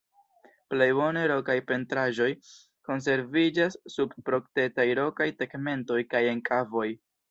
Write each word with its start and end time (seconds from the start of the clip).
Plej 0.73 0.87
bone 0.99 1.25
rokaj 1.31 1.57
pentraĵoj 1.73 2.31
konserviĝas 2.91 3.81
sub 3.99 4.19
protektaj 4.33 4.91
rokaj 5.05 5.33
tegmentoj 5.45 6.05
kaj 6.17 6.29
en 6.37 6.49
kavoj. 6.53 6.89